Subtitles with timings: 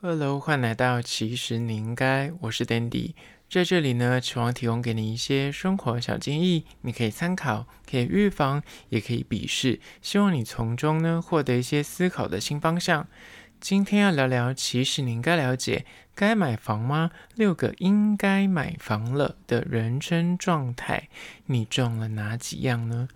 [0.00, 3.14] 二楼欢迎来到其实你应该，我是 Dandy，
[3.50, 13.08] 在这里呢，希望提供给你一些生活小建议，你可以参考，可以预防，也可以鄙视，希望你从中呢获得一些思考的新方向。
[13.58, 15.84] 今天要聊聊，其实你应该了解，
[16.14, 17.10] 该买房吗？
[17.34, 21.08] 六个应该买房了的人生状态，
[21.46, 23.08] 你中了哪几样呢？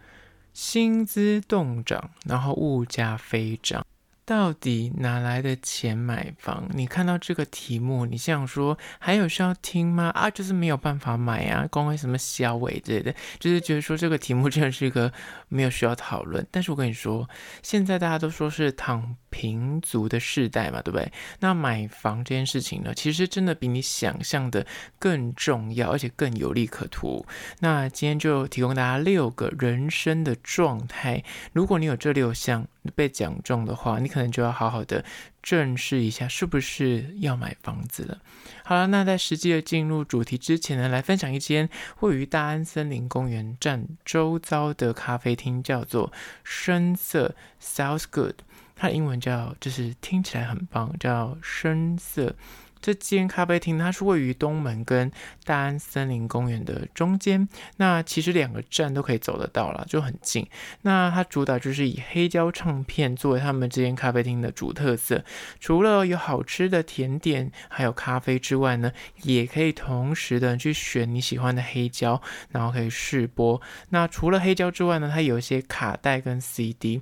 [0.53, 3.87] 薪资动涨，然后物价飞涨。
[4.25, 6.69] 到底哪来的钱买房？
[6.73, 10.11] 你看到这个题目，你想说还有需要听吗？
[10.11, 15.13] 啊，就是没有办法买啊，光为什么小伟之类的，就是觉得说这个题目真的是一个
[15.49, 16.47] 没有需要讨论。
[16.51, 17.29] 但是我跟你说，
[17.63, 21.13] 现在大家都说是躺平族的世代嘛，对不对？
[21.41, 24.65] 那买房这件事情呢，其实真的比你想象的
[25.01, 27.27] 更重要，而且更有利可图。
[27.59, 35.05] 那今天就提供大家六个人生的状态，如果你有这六项被讲中的话，你可能就要好好的
[35.43, 38.19] 正视一下，是不是要买房子了。
[38.65, 41.69] 好了，那在实际的进入主题之前呢，来分享一间
[42.01, 48.37] 位于大安森林公园站周遭的咖啡厅，叫做深色 Sounds Good。
[48.75, 52.35] 它英文叫，就是听起来很棒，叫深色。
[52.83, 55.11] 这间咖啡厅它是位于东门跟
[55.45, 60.47] 大安森林公园的中间，那其实两个站都可以走得到了，就很近。
[60.83, 65.25] 那它主打就是以黑胶唱片作为他们这间咖啡厅的主特色，
[65.61, 73.63] 除了有好吃的甜点还有咖啡之外呢，也可以同时的去选你喜欢的黑胶，然后可以试播。
[73.91, 77.01] 那除了黑胶之外呢，它有一些卡带跟 CD。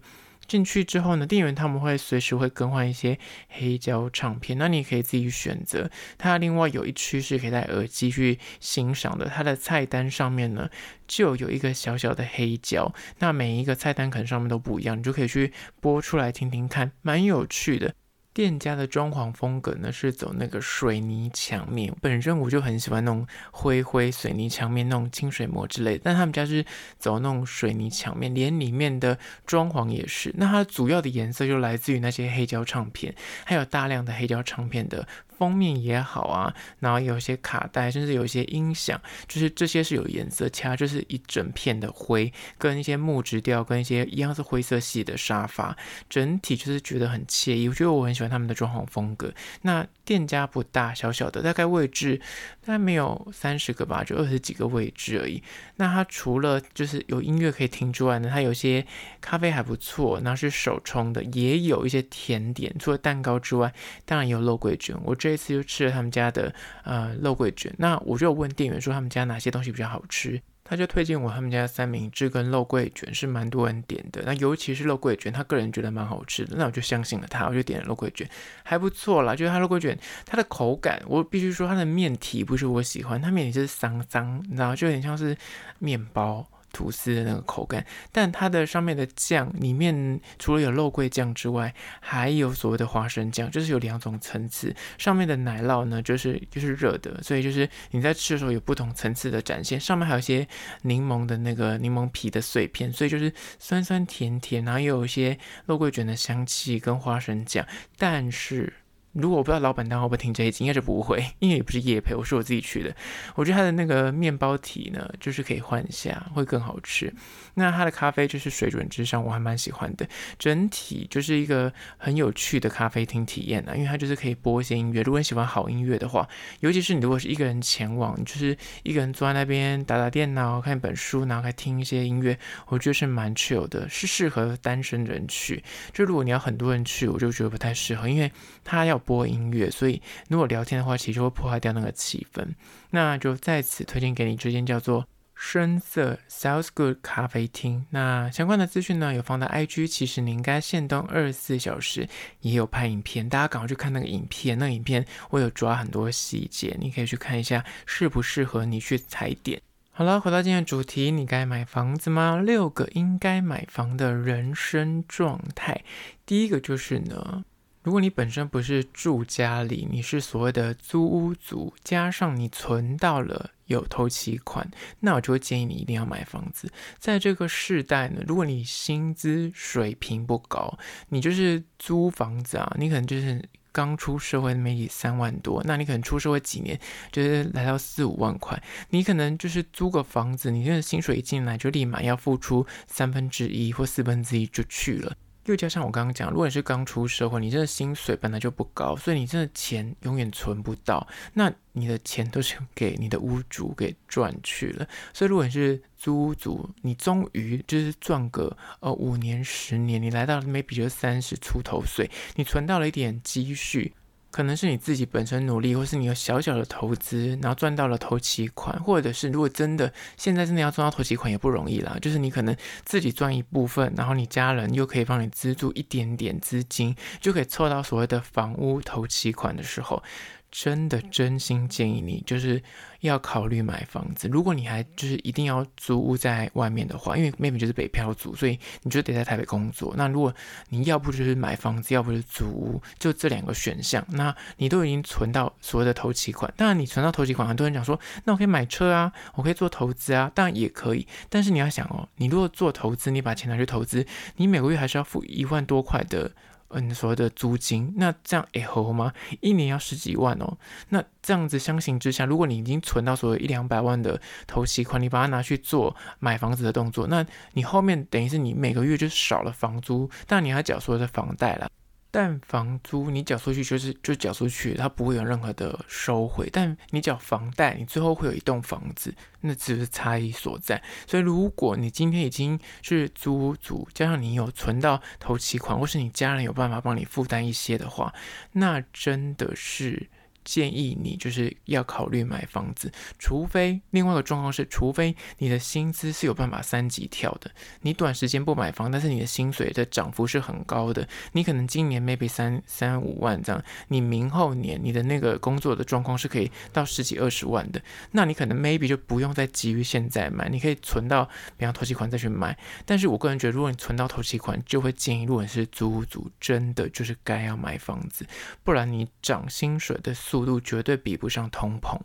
[0.50, 3.16] 进去之后呢，店员他们会随时会更换一些
[3.50, 5.88] 黑胶唱片，那你可以自己选择。
[6.18, 10.68] 它另外有一区是可以戴耳机去欣赏的，它的菜单上面呢
[11.06, 17.94] 就有一个小小的黑胶，那每一个菜单可能上面都不一样，你就可以去播出来听听看，蛮有趣的。
[18.40, 26.64] 店家的装潢风格呢是走那个水泥墙面，本身我就很喜欢那种灰灰水泥墙面那种清水膜之类，但他们家是
[26.98, 30.32] 走那种水泥墙面，连里面的装潢也是。
[30.38, 33.14] 那它主要的颜色就来自于那些黑胶唱片，
[33.44, 35.06] 还有大量的黑胶唱片的。
[35.40, 45.74] 封面也好啊，然后有些卡带，甚至有一些音响，就是这些是有颜色，其他就是一整片的灰，跟一些木质调，跟一些一样是灰色系的沙发，
[46.10, 47.68] 整体就是觉得很惬意。
[47.68, 49.32] 我觉得我很喜欢他们的装潢风格。
[49.62, 52.20] 那店家不大，小小的，大概位置
[52.66, 55.42] 大概没有三十个吧，就二十几个位置而已。
[55.76, 58.86] 那它除了就是有音乐可以听之外呢，它有些
[59.22, 63.72] 咖啡还不错，然后是手冲的，也有一些甜点，除了蛋糕之外，
[64.04, 64.94] 当然也有肉桂卷。
[65.04, 66.52] 我这这次就吃了他们家的
[66.82, 78.28] 呃肉桂卷，那我就问店员说他们家哪些东西比较好吃，他就推荐我他们家三明治跟肉桂卷是蛮多人点的，那尤其是肉桂卷，他个人觉得蛮好吃的，那我就相信了他，我就点了肉桂卷，
[78.64, 79.96] 还不错啦，就是他肉桂卷
[80.26, 85.36] 它的口感，我必须说它的面体不是我喜欢，它面体是桑桑，你知道，就有点像是
[85.78, 86.44] 面包。
[86.72, 94.74] 吐司的那个口感，但它的上面的酱里面除了有肉桂酱之外，还有所谓的花生酱，就是有两种层次。
[94.98, 99.78] 上面的奶酪呢，就是就是热的，所以就是你在吃的时候有不同层次的展现。
[99.78, 100.46] 上面还有一些
[100.82, 107.66] 柠檬的那个柠檬皮的碎片，所以就是酸酸甜甜，然后又有一些肉桂卷的香气跟花生酱，
[107.98, 108.72] 但是。
[109.12, 112.94] 如果我不知道老板他会不会听这一集，应该是不会， 因为也不是夜配，我是我自己去的。
[113.34, 117.12] 我觉得它的那个面包体呢，就是可以换一下，会更好吃。
[117.54, 120.06] 那它的咖啡就是水准之上，我还蛮喜欢的。
[120.38, 125.02] 整体就是一个很有趣的咖啡厅体验啊，因为它就是可以播一些音乐。
[125.02, 126.28] 如果你喜欢好音乐的话，
[126.60, 132.38] 尤其是你如果是一个人前往，就是一个人坐在那边打打电脑、看一本书，然后还听一些音乐，
[132.68, 135.60] 我觉得是蛮 chill 的，是适合单身人去。
[135.92, 138.30] 就如果你要很多人去，我就觉得不太适合，因为
[138.62, 138.99] 它要。
[139.00, 142.46] 播音乐，所以如果聊天的话，其实会破坏掉那个气氛。
[142.90, 147.86] 那就在此推荐给你这间叫做深色 Sounds Good 咖啡厅。
[147.90, 152.06] 那相关的资讯呢，有放在 IG，其实你应该限动二十四小时，
[152.40, 154.58] 也有拍影片，大家赶快去看那个影片。
[154.58, 159.62] 那个影片我有抓很多细节，你可以去看一下适不适合你去踩点。
[159.92, 162.36] 好了，回到今天的主题，你该买房子吗？
[162.36, 165.82] 六个应该买房的人生状态，
[166.24, 167.44] 第一个就是呢。
[167.82, 176.70] 如果你本身不是住家里，你是所谓的租屋族，加上你存到了有头期款，那我就会建议你一定要买房子。
[176.98, 180.78] 在这个世代呢，如果你薪资水平不高，
[181.08, 183.42] 你就是租房子啊，你可能就是
[183.72, 186.78] 刚出社会没几三万多，那你可能出社会几年，
[187.10, 195.16] 就是来到四五万块，你可能就是租个房子，你这个薪水一进来就立马要付出三分之一或四分之一就去了。
[195.46, 204.86] 又加上我刚刚讲，如果你是刚出社会，你真的薪水本来就不高，所以你真的钱永远存不到，那你的钱都是给你的屋主给赚去了。
[205.12, 213.94] 所以如果你是租屋主，你终于就是赚个呃五年十年，你来到 maybe 就三十出头岁，你存到了一点积蓄。
[214.30, 221.96] 可能是你自己本身努力，或是你有小小的投资，然后赚到了头期款，或者是如果真的现在真的要赚到头期款也不容易啦。
[222.00, 230.02] 就是你可能自己赚一部分，然后你家人又可以帮你资助一点点资金，就可以凑到所谓的房屋头期款的时候。
[230.50, 232.62] 真的真心建议你，就是
[233.00, 234.28] 要考虑买房子。
[234.28, 239.94] 如果你还就是一定要租屋在外面的话，因为 maybe 就是北漂族，所以你就得在台北工作。
[239.96, 240.34] 那如果
[240.68, 244.04] 你要不就是买房子，要不就是租屋，就这两个选项。
[244.10, 251.06] 那你都已经存到所谓的头期款，当然你存到头期款，很多人讲说，那我可以买车啊，我可以做投资啊，当然也可以。
[251.28, 254.04] 但是你要想哦，你如果做投资，你把钱拿去投资，
[254.36, 256.32] 你每个月还是要付一万多块的。
[256.70, 259.12] 嗯，所谓的租金，那这样也合吗？
[259.40, 260.56] 一年要十几万哦。
[260.88, 271.68] 那这样子相形之下，如果你已经存到所谓一两百万的头期款，你把它拿去做买房子的动作，那你后面等于是你每个月就少了房租，但你还缴所有的房贷了。
[272.10, 276.48] 但房租你缴出去就是就缴出去，它不会有任何的收回。
[276.52, 280.82] 但你缴房贷，你最后会有一栋房子，那只是差异所在。
[281.06, 288.12] 所以如果你今天已经是租屋主，加上你有存到头期款，或是你家人有办法帮你负担一些的话，
[288.52, 290.08] 那真的是。
[290.44, 297.50] 建议你就是要考虑买房子，除非另外一个状况是，除非你的薪资是有办法三级跳的，
[297.82, 307.80] 你短时间不买房，但是你的薪水的涨幅是很高的，你可能今年 maybe 三三五万这样，你明后年你的那个工作的状况是可以到十几二十万的，
[308.12, 312.58] 那你可能 maybe 就不用再急于现在买，你可以存到比方头期款再去买。
[312.86, 318.26] 但是我个人觉得，如果你存到头期款，就会建议，如果你是租屋族，真的就是该要买房子，
[318.64, 320.39] 不然你涨薪水的速。
[320.44, 321.98] 度绝对比不上通膨，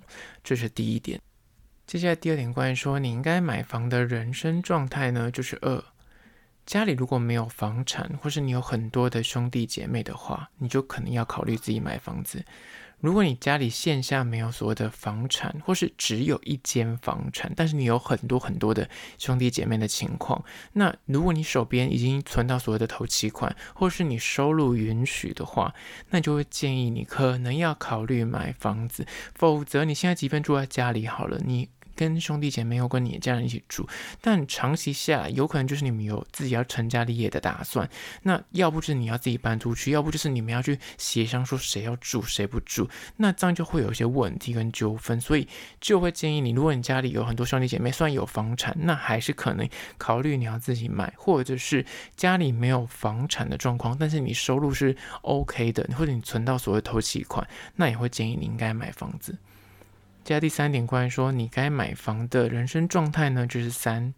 [0.44, 1.22] 这是第一点。
[1.88, 5.84] 接下来第二点，关于说你应该买房的人生状态呢，就是二，
[6.66, 12.44] 家里如果没有房产，或是你有很多的兄弟姐妹的话，你就可能要考虑自己买房子。
[13.06, 20.44] 如果你家里线下没有所谓的房产，或是只有一间房产，但是你有很多很多的兄弟姐妹的情况，
[20.74, 25.76] 那如果你手边已经存到所谓的头期款，或是你收入允许的话，
[26.10, 29.06] 那就会建议你可能要考虑买房子，
[29.36, 31.70] 否则你现在即便住在家里好了，你。
[31.96, 33.88] 跟兄弟姐妹或跟你的家人一起住，
[34.22, 37.90] 但长期下来，有可能就是你们有自己要成家立业的打算。
[38.24, 45.20] 那要不就是你要自己搬出去，要不就是你们要去协商说谁要住谁不住，那这样就会有一些问题跟纠纷。
[45.20, 45.48] 所以
[45.80, 49.68] 就会建议你，如果你家里有很多兄弟姐妹，虽然有房产，那还是可能
[49.98, 59.36] 考虑你要自己买，或者是家里没有房产的状况，但是你收入是 OK 的，或者你存到所谓头期款，那也会建议你应该买房子。
[60.26, 64.12] 加第三点，关于说你该买房的人生状态呢，就是三，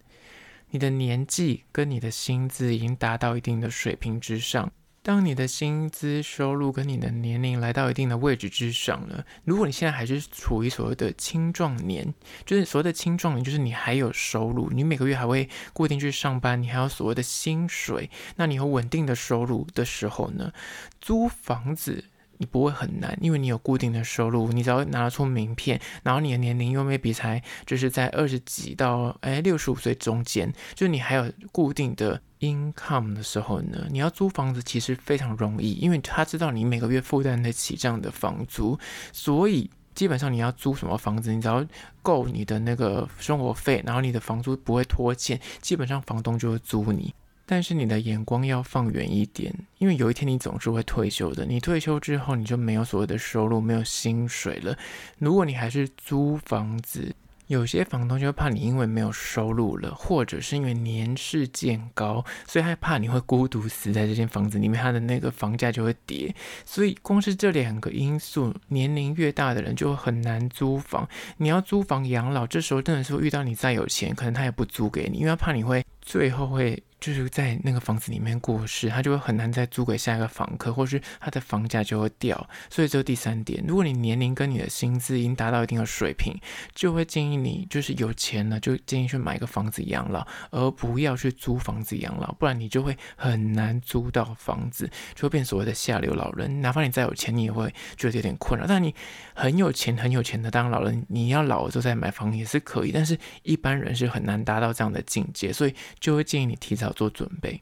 [0.69, 4.71] 你的年纪跟你的薪资已经达到一定的水平之上。
[5.03, 12.13] 当你的薪资收入跟你的年龄来到一定的位置之上了，如果你现在还是处于所谓的青壮年，
[12.45, 20.53] 就是所谓的青壮年，就是你还有收入，你每个月还会固定去上班，你还有所谓的薪水，那你有稳定的收入的时候呢，
[21.01, 22.05] 租房子。
[22.37, 38.77] 你不会很难，因为你有固定的收入，你只要拿出名片，然后你的年龄又没比才就是在二十几到哎六十五岁中间，就你还有固定的 income 的时候呢，你要租房子其实非常容易，因为他知道你每个月负担得起这样的房租，
[39.11, 41.65] 所以基本上你要租什么房子，你只要
[42.03, 47.13] 够你的那个生活费，然后你的房租不会拖欠，基本上房东就会租你。
[47.49, 51.45] 但是你的眼光要放远一点，因为有一天你总是会退休的。
[51.45, 54.77] 你退休之后，你就没有所谓的收入，没有薪水了。
[55.17, 57.15] 如果你还是租房子，
[57.47, 66.35] 有些房东就会怕你因为没有收入了，或者是因为年事渐高，所以害怕你会孤独死在这间房子里面，他的那个房价就会跌。
[66.65, 71.07] 所以光是这两个因素，年龄越大的人就会很难租房。
[71.37, 76.83] 你要租房养老，这时候真的是遇到你再有钱，可能他也不租给你，因为他怕你会最后会。
[76.99, 82.49] 就是在那个房子里面过世，他就会很难再租给下一个房客，或是他的房价就会掉。
[82.69, 86.33] 所以这第三点，如果你年龄跟你的薪资已经达到一定的水平，
[86.73, 96.61] 就会建议你就是有钱了，就建议去买一个房子养老，而不要去租房子养老，不然你就会很难租到房子，就会变所谓的下流老人。
[96.61, 98.65] 哪怕你再有钱，你也会觉得有点困扰。
[98.67, 98.93] 但你
[99.35, 106.86] 很有钱很有钱的当老人，你要老了之后再买房也是可以，但是一般人是很难达到这样的境界，所以就会建议你提早。
[106.87, 107.61] 要做准备。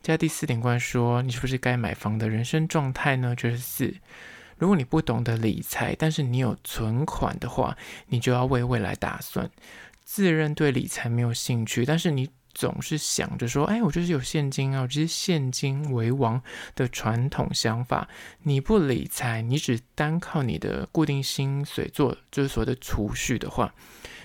[0.00, 3.34] 接下来第四点关于说，你是不是该买房的人生状态呢？
[3.34, 3.92] 就是四，
[4.56, 9.50] 如果你不懂得理财，但是你有存款的话，你就要为未来打算。
[10.04, 16.42] 自认对理财没有兴趣，但是你总是想着说，哎，我就是有现金啊，我就是现金为王
[16.74, 18.08] 的传统想法。
[18.42, 23.72] 你不理财，你只单靠你的固定薪水做，就是所谓的储蓄的话，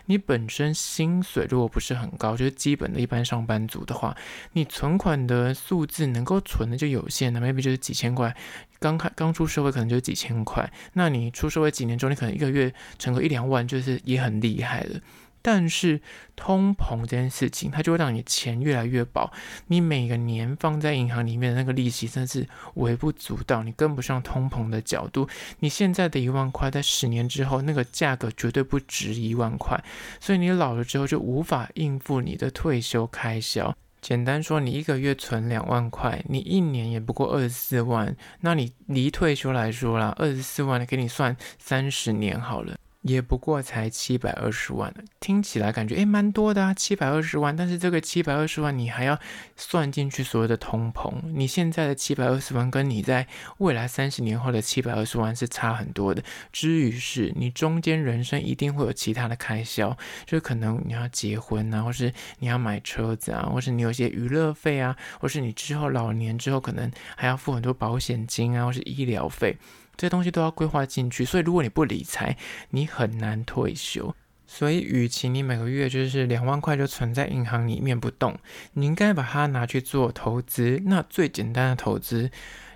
[0.08, 4.18] 你本身薪水如果不是很高，就是基本的一般上班族的话，
[4.54, 8.36] 你存款的数字能够存的就有限了，maybe 就是几千块。
[8.80, 15.00] 刚开刚出社会可能就几千块，那你出社会几年之后，你可能一个月存个一两万，就是也很厉害了。
[15.44, 16.02] 但是
[16.36, 19.32] 通膨这件事情，它就会让你钱越来越薄。
[19.68, 25.28] 你每个年放在银行里面的那个利息，真的是微不足道，你跟不上通膨的角度。
[25.60, 29.84] 你现在的一万块，在十年之后，那个价格绝对不值一万块。
[30.20, 33.76] 所以你老了之后，就无法应付你的退休开销。
[34.00, 38.16] 简单说，你一个月存两万块，你一年也不过二十四万。
[38.40, 42.76] 那你离退休来说啦，二十四万，给你算三十年好了。
[43.04, 47.56] 也不过才七百二十万，听起来感觉诶蛮多的啊，七百二十万。
[47.56, 49.20] 但是这个七百二十万你还要
[49.56, 56.24] 算进去所有的通膨，你现在的七百二十万跟你在未来三十年后的七百二十万是差很多的。
[56.52, 59.96] 至于是你中间人生一定会有其他的开销，
[60.26, 69.58] 就可能你要结婚啊，或是你要买车子啊，或是你有些娱乐费啊，或是你之后老年之后可能还要付很多保险金啊，或是医疗费。
[69.96, 72.38] 这些东西都要规划进去，所以如果你不理财，
[72.70, 74.16] 你很难退休。
[74.46, 78.38] 所以，与其你每个月就是两万块就存在银行里面不动，
[78.74, 80.82] 你应该把它拿去做投资。
[80.86, 82.30] 那最简单的投资。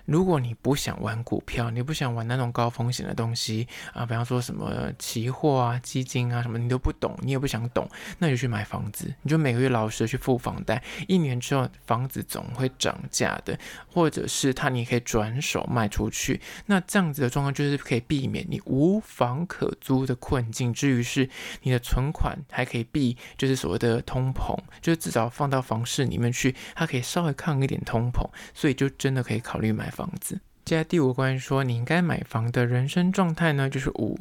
[0.08, 7.86] 如果你不想玩股票，你不想玩那种高风险的东西啊，比方说什么期货啊、基金啊什么，你都不懂，你也不想懂，
[8.18, 21.28] 那你就去买房子，你就每个月老实的去付房贷，一年之后房子总会涨价的，或者是它你可以转手卖出去，那这样子的状况就是可以避免你无房可租的困境，至于是
[21.64, 30.10] 你的存款还可以避，就是所谓的通膨，就是至少放到房市里面去，它可以稍微抗一点通膨，所以就真的可以考虑买房。
[30.20, 30.40] 子。
[30.64, 34.18] 接下来第五关说你应该买房的人生状态呢，就是五，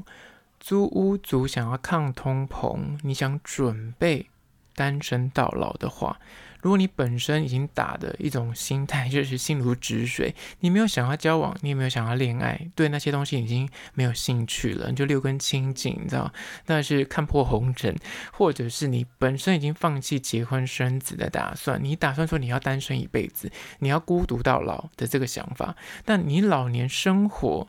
[0.59, 4.27] 租屋族想要抗通膨，你想准备
[4.73, 6.19] 单身到老的话。
[6.67, 16.29] 如果你本身已经打的一种心态 就是心如止水，你没有想要交往，你也没有想要恋爱，对那些东西已经没有兴趣了，你就六根清净，你知道？
[16.65, 17.95] 但是看破红尘，
[18.33, 27.65] 或者是你本身已经放弃结婚生子的打算，你打算说你要单身一辈子，你要孤独到老的这个想法，但你老年生活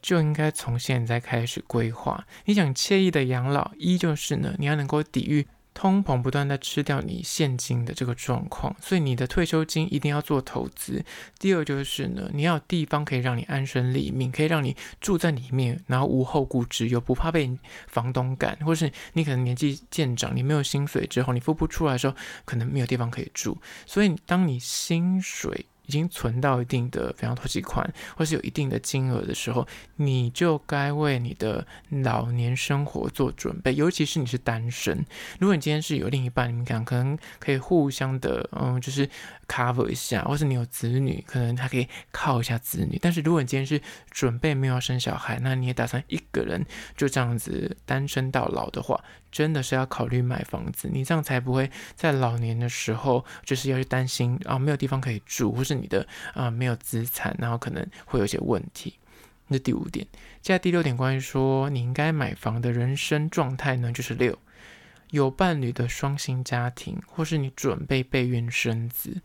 [0.00, 2.26] 就应该从现在开始规划。
[2.46, 5.46] 你想惬意的养老，一就是呢，你要能够抵御。
[5.78, 11.04] 通膨不断在吃掉你现金的这个状况，所以你的退休金一定要做投资。
[11.38, 17.56] 第二就是呢，你要有地方可以让你安身立命，可以让你住在里面，然后无后顾之忧，不怕被
[17.86, 23.56] 房东赶，或是你可能年纪渐长，你没有薪水之后，你付不出来的时候，可能没有地方可以住。
[23.86, 29.66] 所以当你薪水已经存到一定的，比方头期款，或是有一定的金额的时候，
[29.96, 33.74] 你就该为你的老年生活做准备。
[33.74, 35.04] 尤其是你是单身，
[35.40, 39.08] 如果你今天是有另一半，你们俩可能可以互相的，嗯，就是
[39.48, 42.98] cover 一下，或是你有子女，可能还可以靠一下子女。
[43.00, 43.80] 但是如果你今天是
[44.10, 46.66] 准备没有要生小孩，那你也打算一个人
[46.98, 49.02] 就这样子单身到老的话，
[49.32, 58.94] 真的是要考虑买房子，你这样才不会在老年的时候就是要去担心啊，没有地方可以住，或是你的啊没有资产，然后可能会有些问题。
[59.46, 60.06] 那第五点，
[60.42, 64.38] 接下第六点，关于说你应该买房的人生状态呢，就是六，
[65.10, 69.22] 有伴侣的双薪家庭，或是你准备备孕生子。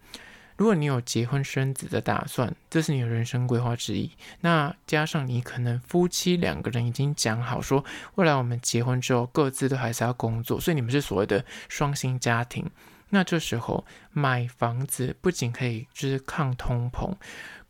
[0.55, 4.11] 如果你有结婚生子的打算，这是你的人生规划之一。
[4.41, 7.83] 那加上你可能夫妻两个人已经讲好说，
[8.15, 12.69] 未来我们结婚之后各自都还是要工作，所以你们是所谓的双薪家庭。
[13.13, 17.13] 那这时候买房子不仅可以就是抗通膨，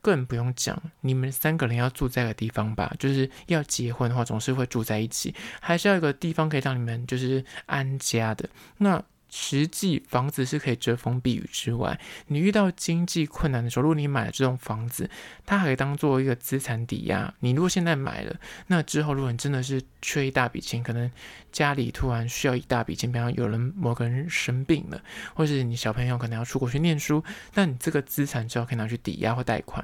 [0.01, 8.49] 更不用讲，你们三个人要住在一个地方吧，就是要结婚的话总是会住在一起，还是要有个地方可以让你们就是安家的。
[8.77, 9.03] 那
[9.35, 15.09] 实际房子是可以遮风避雨之外，你遇到经济困难的时候，如果你买了这种房子，
[15.43, 17.33] 它还可以当做一个资产抵押。
[17.39, 21.09] 你如果现在买了，那之后如果你真的是缺一大笔钱，可能
[21.51, 25.01] 家里突然需要一大笔钱，比方有人某个人生病了，
[25.33, 27.23] 或是你小朋友可能要出国去念书，
[27.55, 29.83] 那你这个资产之后可以拿去抵押或贷款。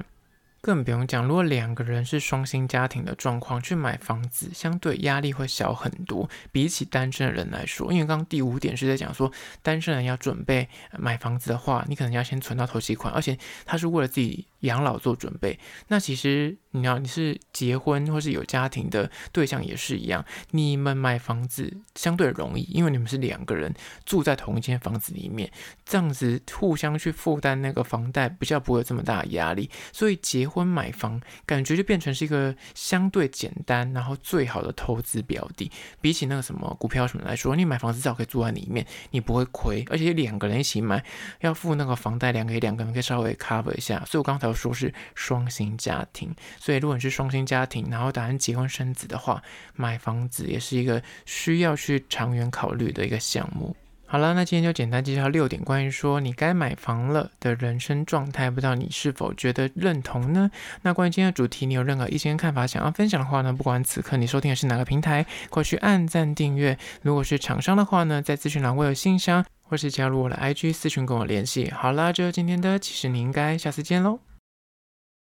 [0.62, 7.92] 更不用讲，如果两个人是双薪家庭的状况去买房子，相对压力会小很多，比起单身的人来说。
[7.92, 15.58] 因为刚刚第五点是在讲说，单身人要准备买房子的话，你可能要先存到头期款，而且他是为了自己养老做准备。
[15.88, 23.74] 那其实你要你是结婚或是有家庭的对象也是一样，你们买房子相对容易，因为你们是两个人
[24.04, 25.50] 住在同一间房子里面，
[25.84, 35.70] 这样子互相去负担那个房贷，比较不会有这么大的压力，所以结婚买房感觉就变成是一个相对简单，然后最好的投资标的。
[36.00, 39.84] 比起那个什么股票什么来说，你买房子至少可以住在里面，你不会亏。
[39.90, 41.02] 而且两个人一起买，
[41.40, 44.04] 要付那个房贷，两个两个人可以稍微 cover 一下。
[44.06, 49.42] 所以我刚才说是双薪家庭，所以如果你是双薪家庭，然后打算结婚生子的话，
[49.74, 53.76] 买房子也是一个需要去长远考虑的一个项目。
[54.06, 60.50] 好了，那今天就简单介绍六点关于说你该买房了的人生状态，不知道你是否觉得认同呢？
[60.82, 66.76] 那关于今天的主题，你有任何意见看法想要分享的话呢，不管此刻你收听的是哪个平台，快去按赞订阅。
[67.02, 71.70] 如果是厂商的话呢，在资讯栏会有信箱，或是加入我的 IG 私讯跟我联系。
[71.70, 74.29] 好啦，就是今天的，其实你应该下次见喽。